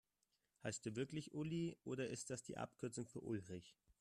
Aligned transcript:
Heißt 0.63 0.83
du 0.83 0.95
wirklich 0.95 1.35
Uli, 1.35 1.77
oder 1.83 2.07
ist 2.09 2.31
das 2.31 2.41
die 2.41 2.57
Abkürzung 2.57 3.05
für 3.05 3.19
Ulrich? 3.21 3.75